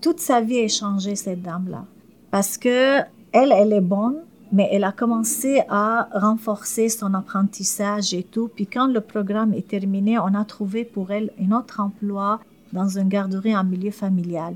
Toute 0.00 0.18
sa 0.18 0.40
vie 0.40 0.60
a 0.60 0.68
changé, 0.68 1.14
cette 1.14 1.42
dame-là. 1.42 1.84
Parce 2.30 2.58
que 2.58 3.00
elle, 3.32 3.52
elle 3.52 3.72
est 3.72 3.80
bonne, 3.80 4.18
mais 4.52 4.68
elle 4.72 4.84
a 4.84 4.92
commencé 4.92 5.62
à 5.68 6.08
renforcer 6.12 6.88
son 6.88 7.14
apprentissage 7.14 8.14
et 8.14 8.22
tout. 8.22 8.48
Puis 8.54 8.66
quand 8.66 8.86
le 8.86 9.00
programme 9.00 9.52
est 9.52 9.68
terminé, 9.68 10.18
on 10.18 10.34
a 10.34 10.44
trouvé 10.44 10.84
pour 10.84 11.10
elle 11.10 11.30
un 11.40 11.52
autre 11.52 11.80
emploi 11.80 12.40
dans 12.72 12.88
une 12.88 13.08
garderie 13.08 13.56
en 13.56 13.64
milieu 13.64 13.90
familial. 13.90 14.54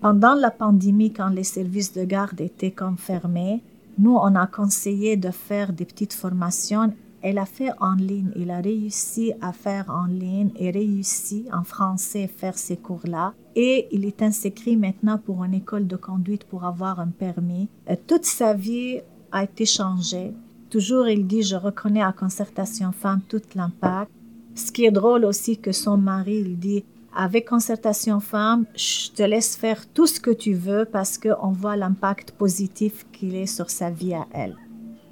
Pendant 0.00 0.34
la 0.34 0.50
pandémie, 0.50 1.12
quand 1.12 1.28
les 1.28 1.44
services 1.44 1.92
de 1.92 2.04
garde 2.04 2.40
étaient 2.40 2.70
confirmés, 2.70 3.62
nous, 3.98 4.14
on 4.14 4.36
a 4.36 4.46
conseillé 4.46 5.16
de 5.16 5.30
faire 5.30 5.72
des 5.72 5.84
petites 5.84 6.12
formations. 6.12 6.92
Elle 7.20 7.38
a 7.38 7.46
fait 7.46 7.70
en 7.80 7.94
ligne. 7.94 8.30
Elle 8.36 8.52
a 8.52 8.60
réussi 8.60 9.32
à 9.40 9.52
faire 9.52 9.86
en 9.90 10.06
ligne 10.06 10.52
et 10.56 10.70
réussi 10.70 11.46
en 11.52 11.64
français 11.64 12.28
faire 12.28 12.56
ces 12.56 12.76
cours-là. 12.76 13.34
Et 13.60 13.88
il 13.90 14.04
est 14.04 14.22
inscrit 14.22 14.76
maintenant 14.76 15.18
pour 15.18 15.42
une 15.42 15.52
école 15.52 15.88
de 15.88 15.96
conduite 15.96 16.44
pour 16.44 16.64
avoir 16.64 17.00
un 17.00 17.08
permis. 17.08 17.68
Euh, 17.90 17.96
toute 18.06 18.24
sa 18.24 18.54
vie 18.54 19.00
a 19.32 19.42
été 19.42 19.66
changée. 19.66 20.32
Toujours, 20.70 21.08
il 21.08 21.26
dit, 21.26 21.42
je 21.42 21.56
reconnais 21.56 22.04
à 22.04 22.12
Concertation 22.12 22.92
Femme 22.92 23.20
tout 23.28 23.42
l'impact. 23.56 24.12
Ce 24.54 24.70
qui 24.70 24.84
est 24.84 24.92
drôle 24.92 25.24
aussi 25.24 25.58
que 25.58 25.72
son 25.72 25.96
mari, 25.96 26.36
il 26.36 26.56
dit, 26.56 26.84
avec 27.16 27.48
Concertation 27.48 28.20
Femmes, 28.20 28.64
je 28.76 29.10
te 29.10 29.24
laisse 29.24 29.56
faire 29.56 29.88
tout 29.88 30.06
ce 30.06 30.20
que 30.20 30.30
tu 30.30 30.54
veux 30.54 30.84
parce 30.84 31.18
qu'on 31.18 31.50
voit 31.50 31.74
l'impact 31.74 32.30
positif 32.30 33.06
qu'il 33.10 33.34
est 33.34 33.46
sur 33.46 33.70
sa 33.70 33.90
vie 33.90 34.14
à 34.14 34.28
elle. 34.32 34.54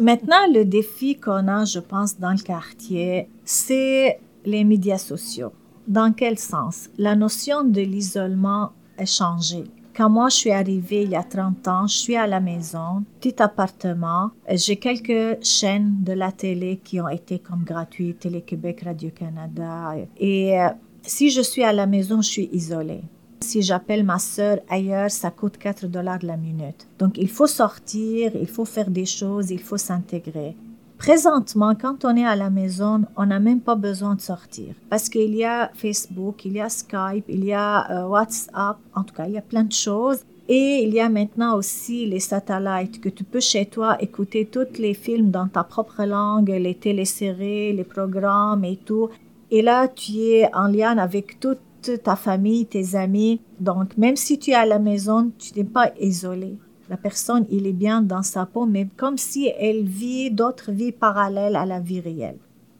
Maintenant, 0.01 0.47
le 0.55 0.65
défi 0.65 1.17
qu'on 1.17 1.49
a, 1.49 1.65
je 1.65 1.81
pense, 1.81 2.17
dans 2.21 2.31
le 2.31 2.39
quartier, 2.39 3.29
c'est 3.45 4.21
les 4.45 4.63
médias 4.63 4.99
sociaux. 4.99 5.51
Dans 5.87 6.13
quel 6.13 6.37
sens? 6.37 6.89
La 6.99 7.15
notion 7.15 7.63
de 7.63 7.81
l'isolement 7.81 8.73
a 8.99 9.05
changé. 9.05 9.65
Quand 9.97 10.11
moi 10.11 10.29
je 10.29 10.37
suis 10.37 10.51
arrivée 10.51 11.05
il 11.05 11.11
y 11.11 11.17
a 11.17 11.23
30 11.23 11.69
ans, 11.69 11.87
je 11.87 11.97
suis 11.97 12.17
à 12.17 12.27
la 12.27 12.41
maison, 12.41 13.05
petit 13.21 13.41
appartement, 13.41 14.31
j'ai 14.51 14.77
quelques 14.77 15.43
chaînes 15.45 16.03
de 16.03 16.13
la 16.13 16.33
télé 16.33 16.81
qui 16.83 17.01
ont 17.01 17.09
été 17.09 17.39
comme 17.39 17.63
gratuites, 17.63 18.19
Télé-Québec, 18.19 18.83
Radio-Canada. 18.85 19.95
Et 20.19 20.61
euh, 20.61 20.69
si 21.03 21.31
je 21.31 21.41
suis 21.41 21.63
à 21.63 21.73
la 21.73 21.87
maison, 21.87 22.21
je 22.21 22.29
suis 22.29 22.51
isolée. 22.53 23.03
Si 23.41 23.63
j'appelle 23.63 24.03
ma 24.03 24.19
sœur 24.19 24.59
ailleurs, 24.69 25.11
ça 25.11 25.31
coûte 25.31 25.57
4 25.57 25.87
dollars 25.87 26.19
la 26.23 26.37
minute. 26.37 26.89
Donc 26.99 27.17
il 27.17 27.29
faut 27.29 27.47
sortir, 27.47 28.33
il 28.35 28.49
faut 28.49 28.65
faire 28.65 28.91
des 28.91 29.07
choses, 29.07 29.53
il 29.53 29.61
faut 29.61 29.79
s'intégrer. 29.79 30.57
Présentement, 30.99 31.75
quand 31.75 32.05
on 32.05 32.17
est 32.17 32.25
à 32.25 32.37
la 32.37 32.49
maison, 32.49 33.03
on 33.17 33.27
n'a 33.27 33.39
même 33.39 33.61
pas 33.61 33.75
besoin 33.75 34.15
de 34.15 34.21
sortir 34.21 34.75
parce 34.89 35.09
qu'il 35.09 35.35
y 35.35 35.45
a 35.45 35.71
Facebook, 35.75 36.45
il 36.45 36.55
y 36.55 36.61
a 36.61 36.69
Skype, 36.69 37.25
il 37.29 37.45
y 37.45 37.53
a 37.53 37.91
euh, 37.91 38.09
WhatsApp, 38.09 38.79
en 38.95 39.03
tout 39.05 39.15
cas, 39.15 39.27
il 39.27 39.35
y 39.35 39.39
a 39.39 39.43
plein 39.43 39.65
de 39.65 39.73
choses. 39.73 40.25
Et 40.49 40.85
il 40.85 40.95
y 40.95 41.01
a 41.01 41.09
maintenant 41.09 41.57
aussi 41.57 42.07
les 42.07 42.21
satellites 42.21 43.01
que 43.01 43.09
tu 43.09 43.25
peux 43.25 43.41
chez 43.41 43.67
toi 43.67 43.97
écouter 44.01 44.47
tous 44.47 44.79
les 44.79 44.95
films 44.95 45.31
dans 45.31 45.49
ta 45.49 45.65
propre 45.65 46.05
langue, 46.05 46.49
les 46.49 46.75
téléséries, 46.75 47.73
les 47.73 47.85
programmes 47.85 48.65
et 48.65 48.77
tout. 48.77 49.11
Et 49.51 49.61
là, 49.61 49.89
tu 49.89 50.19
es 50.19 50.55
en 50.55 50.69
lien 50.69 50.97
avec 50.99 51.41
toute 51.41 51.59
ta 52.03 52.15
famille, 52.15 52.67
tes 52.67 52.95
amis. 52.95 53.41
Donc, 53.59 53.97
même 53.97 54.17
si 54.17 54.39
tu 54.39 54.53
es 54.53 54.55
à 54.55 54.67
la 54.67 54.79
maison, 54.79 55.33
tu 55.37 55.53
n'es 55.57 55.65
pas 55.65 55.91
isolé. 56.01 56.57
La 56.89 56.97
personne, 56.97 57.47
il 57.51 57.67
est 57.67 57.73
bien 57.73 58.01
dans 58.01 58.23
sa 58.23 58.47
peau, 58.47 58.67
mais 58.67 58.89
comme 58.97 59.19
si 59.19 59.49
elle 59.59 59.85
vit 59.85 60.31
d'autres 60.31 60.71
vies 60.71 60.93
parallèles 60.93 61.57
à 61.57 61.67
la 61.67 61.81
vie 61.81 62.01
réelle. 62.01 62.39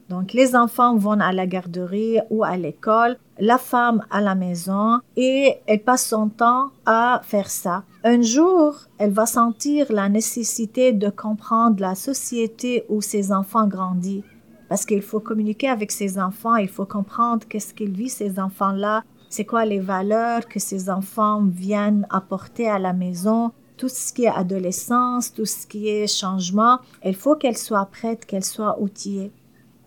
Donc, 0.09 0.31
les 0.31 0.55
enfants 0.55 0.95
vont 0.95 1.19
à 1.19 1.33
la 1.33 1.45
garderie 1.45 2.19
ou 2.29 2.45
à 2.45 2.55
l'école, 2.55 3.17
la 3.39 3.57
femme 3.57 4.05
à 4.09 4.21
la 4.21 4.35
maison 4.35 4.99
et 5.17 5.55
elle 5.67 5.83
passe 5.83 6.07
son 6.07 6.29
temps 6.29 6.69
à 6.85 7.21
faire 7.25 7.49
ça. 7.49 7.83
Un 8.05 8.21
jour, 8.21 8.75
elle 8.99 9.11
va 9.11 9.25
sentir 9.25 9.91
la 9.91 10.07
nécessité 10.07 10.93
de 10.93 11.09
comprendre 11.09 11.81
la 11.81 11.95
société 11.95 12.85
où 12.87 13.01
ses 13.01 13.33
enfants 13.33 13.67
grandissent 13.67 14.23
parce 14.69 14.85
qu'il 14.85 15.01
faut 15.01 15.19
communiquer 15.19 15.69
avec 15.69 15.91
ses 15.91 16.19
enfants, 16.19 16.55
il 16.55 16.67
faut 16.67 16.85
comprendre 16.85 17.47
qu'est-ce 17.47 17.73
qu'ils 17.73 17.91
vivent 17.91 18.11
ces 18.11 18.39
enfants-là, 18.39 19.03
c'est 19.29 19.45
quoi 19.45 19.65
les 19.65 19.79
valeurs 19.79 20.47
que 20.47 20.59
ces 20.59 20.89
enfants 20.89 21.43
viennent 21.43 22.07
apporter 22.09 22.67
à 22.67 22.79
la 22.79 22.93
maison, 22.93 23.51
tout 23.77 23.89
ce 23.89 24.11
qui 24.11 24.25
est 24.25 24.27
adolescence, 24.27 25.33
tout 25.33 25.45
ce 25.45 25.65
qui 25.67 25.87
est 25.87 26.07
changement, 26.07 26.79
il 27.05 27.15
faut 27.15 27.35
qu'elle 27.35 27.57
soit 27.57 27.85
prête, 27.85 28.25
qu'elle 28.25 28.43
soit 28.43 28.81
outillée. 28.81 29.31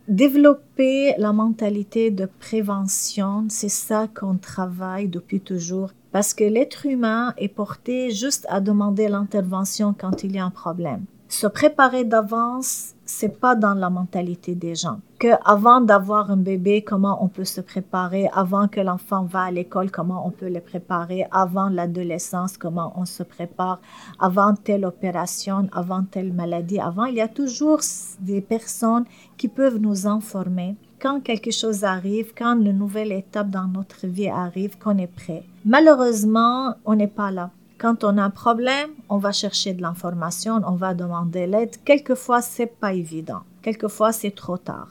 Développer 0.09 1.15
la 1.19 1.33
mentalité 1.33 2.11
de 2.11 2.29
prévention, 2.39 3.47
c'est 3.49 3.69
ça 3.69 4.09
qu'on 4.09 4.37
travaille 4.37 5.09
depuis 5.09 5.41
toujours, 5.41 5.91
parce 6.11 6.35
que 6.35 6.45
l'être 6.45 6.87
humain 6.87 7.35
est 7.37 7.49
porté 7.49 8.11
juste 8.11 8.47
à 8.49 8.61
demander 8.61 9.09
l'intervention 9.09 9.95
quand 9.97 10.25
il 10.25 10.35
y 10.35 10.39
a 10.39 10.45
un 10.45 10.51
problème. 10.51 11.05
Se 11.31 11.47
préparer 11.47 12.03
d'avance, 12.05 12.95
c'est 13.05 13.41
pas 13.41 13.55
dans 13.55 13.75
la 13.75 13.89
mentalité 13.89 14.57
des 14.57 14.75
gens. 14.75 14.99
Que 15.21 15.29
avant 15.45 15.81
d'avoir 15.81 16.31
un 16.33 16.37
bébé, 16.37 16.83
comment 16.83 17.23
on 17.23 17.29
peut 17.29 17.45
se 17.45 17.61
préparer, 17.61 18.29
avant 18.33 18.67
que 18.67 18.81
l'enfant 18.81 19.25
va 19.25 19.43
à 19.43 19.51
l'école, 19.53 19.93
comment 19.93 20.27
on 20.27 20.33
peut 20.33 20.49
le 20.49 20.61
préparer, 20.61 21.27
avant 21.31 21.69
l'adolescence, 21.69 22.59
comment 22.59 22.93
on 22.97 23.05
se 23.05 23.23
prépare, 23.23 23.81
avant 24.19 24.55
telle 24.55 24.85
opération, 24.85 25.69
avant 25.73 26.03
telle 26.03 26.33
maladie, 26.33 26.81
avant, 26.81 27.05
il 27.05 27.15
y 27.15 27.21
a 27.21 27.29
toujours 27.29 27.81
des 28.21 28.41
personnes 28.41 29.05
qui 29.37 29.47
peuvent 29.47 29.79
nous 29.79 30.09
informer 30.09 30.75
quand 31.01 31.21
quelque 31.21 31.53
chose 31.53 31.85
arrive, 31.85 32.35
quand 32.37 32.59
une 32.61 32.77
nouvelle 32.77 33.13
étape 33.13 33.51
dans 33.51 33.69
notre 33.69 34.09
vie 34.09 34.29
arrive, 34.29 34.79
qu'on 34.79 34.99
est 34.99 35.07
prêt. 35.07 35.45
Malheureusement, 35.65 36.75
on 36.85 36.97
n'est 36.97 37.07
pas 37.07 37.31
là. 37.31 37.51
Quand 37.81 38.05
on 38.05 38.19
a 38.19 38.23
un 38.23 38.29
problème, 38.29 38.91
on 39.09 39.17
va 39.17 39.33
chercher 39.33 39.73
de 39.73 39.81
l'information, 39.81 40.61
on 40.67 40.75
va 40.75 40.93
demander 40.93 41.47
l'aide. 41.47 41.83
Quelquefois, 41.83 42.43
c'est 42.43 42.67
pas 42.67 42.93
évident. 42.93 43.41
Quelquefois, 43.63 44.13
c'est 44.13 44.33
trop 44.33 44.59
tard. 44.59 44.89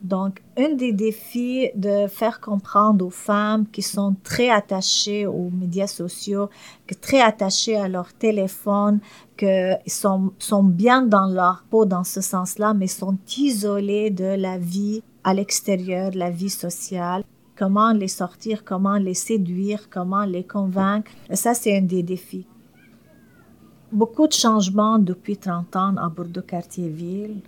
Donc, 0.00 0.40
un 0.56 0.70
des 0.70 0.92
défis 0.92 1.68
de 1.74 2.06
faire 2.06 2.40
comprendre 2.40 3.04
aux 3.04 3.10
femmes 3.10 3.66
qui 3.66 3.82
sont 3.82 4.16
très 4.24 4.48
attachées 4.48 5.26
aux 5.26 5.50
médias 5.50 5.86
sociaux, 5.86 6.48
très 7.02 7.20
attachées 7.20 7.76
à 7.76 7.88
leur 7.88 8.14
téléphone, 8.14 9.00
qu'ils 9.36 9.76
sont, 9.88 10.32
sont 10.38 10.62
bien 10.62 11.02
dans 11.02 11.26
leur 11.26 11.64
peau 11.68 11.84
dans 11.84 12.04
ce 12.04 12.22
sens-là, 12.22 12.72
mais 12.72 12.86
sont 12.86 13.18
isolées 13.36 14.08
de 14.08 14.24
la 14.24 14.56
vie 14.56 15.02
à 15.24 15.34
l'extérieur, 15.34 16.12
la 16.14 16.30
vie 16.30 16.48
sociale 16.48 17.22
comment 17.60 17.92
les 17.92 18.08
sortir, 18.08 18.64
comment 18.64 18.96
les 18.96 19.12
séduire, 19.12 19.90
comment 19.90 20.24
les 20.24 20.44
convaincre. 20.44 21.10
Ça, 21.34 21.52
c'est 21.52 21.76
un 21.76 21.82
des 21.82 22.02
défis. 22.02 22.46
Beaucoup 23.92 24.26
de 24.26 24.32
changements 24.32 24.98
depuis 24.98 25.36
30 25.36 25.76
ans 25.76 25.94
à 25.98 26.08
Bordeaux-Cartierville. 26.08 27.42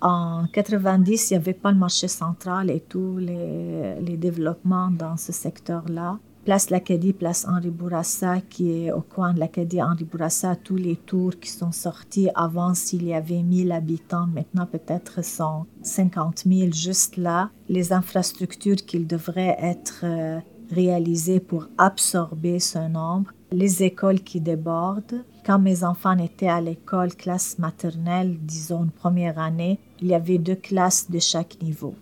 En 0.00 0.46
90, 0.52 1.30
il 1.30 1.34
n'y 1.34 1.36
avait 1.36 1.52
pas 1.54 1.70
le 1.70 1.78
marché 1.78 2.08
central 2.08 2.70
et 2.70 2.80
tous 2.80 3.18
les, 3.18 4.00
les 4.00 4.16
développements 4.16 4.90
dans 4.90 5.16
ce 5.16 5.30
secteur-là. 5.30 6.18
Place 6.44 6.70
l'Acadie, 6.70 7.12
place 7.12 7.46
Henri 7.48 7.70
Bourassa, 7.70 8.40
qui 8.40 8.72
est 8.72 8.90
au 8.90 9.00
coin 9.00 9.32
de 9.32 9.38
l'Acadie 9.38 9.80
Henri 9.80 10.02
Bourassa, 10.02 10.56
tous 10.56 10.74
les 10.74 10.96
tours 10.96 11.38
qui 11.38 11.48
sont 11.48 11.70
sortis 11.70 12.30
avant 12.34 12.74
s'il 12.74 13.04
y 13.04 13.14
avait 13.14 13.44
1000 13.44 13.70
habitants, 13.70 14.26
maintenant 14.26 14.66
peut-être 14.66 15.24
sont 15.24 15.66
50 15.82 16.42
000 16.44 16.72
juste 16.72 17.16
là. 17.16 17.50
Les 17.68 17.92
infrastructures 17.92 18.84
qui 18.84 18.98
devraient 18.98 19.56
être 19.60 20.00
euh, 20.02 20.40
réalisées 20.72 21.38
pour 21.38 21.68
absorber 21.78 22.58
ce 22.58 22.88
nombre, 22.88 23.30
les 23.52 23.84
écoles 23.84 24.20
qui 24.20 24.40
débordent. 24.40 25.24
Quand 25.46 25.60
mes 25.60 25.84
enfants 25.84 26.18
étaient 26.18 26.48
à 26.48 26.60
l'école, 26.60 27.14
classe 27.14 27.60
maternelle, 27.60 28.36
disons 28.40 28.88
première 28.96 29.38
année, 29.38 29.78
il 30.00 30.08
y 30.08 30.14
avait 30.14 30.38
deux 30.38 30.56
classes 30.56 31.08
de 31.08 31.20
chaque 31.20 31.62
niveau. 31.62 31.94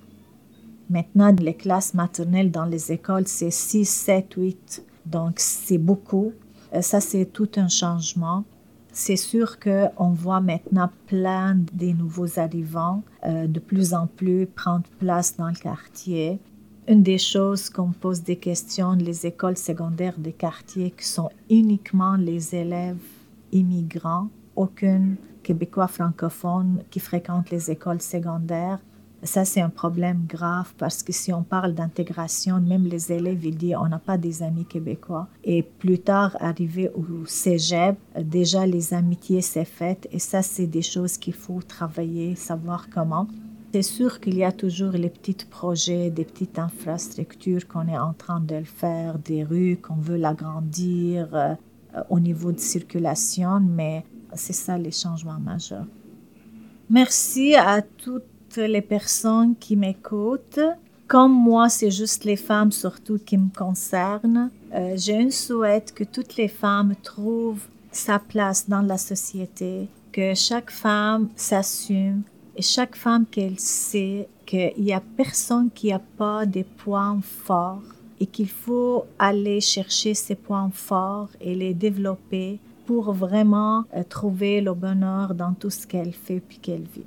Maintenant, 0.90 1.32
les 1.38 1.54
classes 1.54 1.94
maternelles 1.94 2.50
dans 2.50 2.64
les 2.64 2.90
écoles, 2.90 3.28
c'est 3.28 3.52
6, 3.52 3.88
7, 3.88 4.34
8. 4.36 4.84
Donc, 5.06 5.34
c'est 5.36 5.78
beaucoup. 5.78 6.32
Euh, 6.74 6.82
ça, 6.82 7.00
c'est 7.00 7.26
tout 7.26 7.48
un 7.56 7.68
changement. 7.68 8.44
C'est 8.92 9.16
sûr 9.16 9.60
qu'on 9.60 10.10
voit 10.10 10.40
maintenant 10.40 10.90
plein 11.06 11.56
des 11.72 11.94
nouveaux 11.94 12.40
arrivants 12.40 13.04
euh, 13.24 13.46
de 13.46 13.60
plus 13.60 13.94
en 13.94 14.08
plus 14.08 14.46
prendre 14.46 14.84
place 14.98 15.36
dans 15.36 15.48
le 15.48 15.54
quartier. 15.54 16.40
Une 16.88 17.04
des 17.04 17.18
choses 17.18 17.70
qu'on 17.70 17.92
pose 17.92 18.24
des 18.24 18.36
questions, 18.36 18.94
les 18.94 19.26
écoles 19.26 19.56
secondaires 19.56 20.18
des 20.18 20.32
quartiers 20.32 20.90
qui 20.90 21.06
sont 21.06 21.30
uniquement 21.48 22.16
les 22.16 22.52
élèves 22.56 22.98
immigrants, 23.52 24.28
aucun 24.56 25.14
Québécois 25.44 25.88
francophone 25.88 26.82
qui 26.90 27.00
fréquente 27.00 27.50
les 27.50 27.70
écoles 27.70 28.02
secondaires. 28.02 28.80
Ça, 29.22 29.44
c'est 29.44 29.60
un 29.60 29.68
problème 29.68 30.24
grave 30.26 30.72
parce 30.78 31.02
que 31.02 31.12
si 31.12 31.30
on 31.32 31.42
parle 31.42 31.74
d'intégration, 31.74 32.58
même 32.58 32.86
les 32.86 33.12
élèves, 33.12 33.44
ils 33.44 33.56
disent 33.56 33.76
on 33.78 33.88
n'a 33.88 33.98
pas 33.98 34.16
des 34.16 34.42
amis 34.42 34.64
québécois. 34.64 35.28
Et 35.44 35.62
plus 35.62 35.98
tard, 35.98 36.36
arrivé 36.40 36.90
au 36.94 37.26
cégep, 37.26 37.96
déjà 38.18 38.64
les 38.66 38.94
amitiés 38.94 39.42
s'est 39.42 39.66
faites 39.66 40.08
et 40.10 40.18
ça, 40.18 40.40
c'est 40.40 40.66
des 40.66 40.82
choses 40.82 41.18
qu'il 41.18 41.34
faut 41.34 41.60
travailler, 41.60 42.34
savoir 42.34 42.88
comment. 42.88 43.26
C'est 43.72 43.82
sûr 43.82 44.20
qu'il 44.20 44.36
y 44.36 44.42
a 44.42 44.52
toujours 44.52 44.92
les 44.92 45.10
petits 45.10 45.44
projets, 45.48 46.10
des 46.10 46.24
petites 46.24 46.58
infrastructures 46.58 47.68
qu'on 47.68 47.86
est 47.88 47.98
en 47.98 48.14
train 48.14 48.40
de 48.40 48.62
faire, 48.64 49.18
des 49.18 49.44
rues 49.44 49.78
qu'on 49.80 49.94
veut 49.94 50.16
l'agrandir 50.16 51.28
euh, 51.34 51.54
au 52.08 52.18
niveau 52.18 52.52
de 52.52 52.58
circulation, 52.58 53.60
mais 53.60 54.04
c'est 54.34 54.54
ça 54.54 54.76
les 54.78 54.90
changements 54.90 55.38
majeurs. 55.38 55.86
Merci 56.88 57.54
à 57.54 57.82
toutes 57.82 58.24
les 58.56 58.82
personnes 58.82 59.54
qui 59.56 59.76
m'écoutent. 59.76 60.60
Comme 61.06 61.32
moi, 61.32 61.68
c'est 61.68 61.90
juste 61.90 62.24
les 62.24 62.36
femmes 62.36 62.72
surtout 62.72 63.18
qui 63.18 63.36
me 63.36 63.48
concernent. 63.56 64.50
Euh, 64.72 64.94
j'ai 64.96 65.18
un 65.18 65.30
souhait 65.30 65.84
que 65.94 66.04
toutes 66.04 66.36
les 66.36 66.48
femmes 66.48 66.94
trouvent 67.02 67.66
sa 67.90 68.18
place 68.18 68.68
dans 68.68 68.82
la 68.82 68.98
société, 68.98 69.88
que 70.12 70.34
chaque 70.34 70.70
femme 70.70 71.28
s'assume 71.34 72.22
et 72.56 72.62
chaque 72.62 72.94
femme 72.94 73.26
qu'elle 73.26 73.58
sait 73.58 74.28
qu'il 74.46 74.72
n'y 74.78 74.92
a 74.92 75.02
personne 75.16 75.70
qui 75.70 75.88
n'a 75.88 75.98
pas 75.98 76.46
des 76.46 76.64
points 76.64 77.20
forts 77.22 77.82
et 78.20 78.26
qu'il 78.26 78.48
faut 78.48 79.04
aller 79.18 79.60
chercher 79.60 80.14
ces 80.14 80.34
points 80.34 80.70
forts 80.72 81.30
et 81.40 81.54
les 81.54 81.74
développer 81.74 82.60
pour 82.86 83.12
vraiment 83.12 83.84
euh, 83.96 84.02
trouver 84.08 84.60
le 84.60 84.74
bonheur 84.74 85.34
dans 85.34 85.54
tout 85.54 85.70
ce 85.70 85.86
qu'elle 85.86 86.12
fait 86.12 86.40
puis 86.40 86.58
qu'elle 86.58 86.82
vit. 86.82 87.06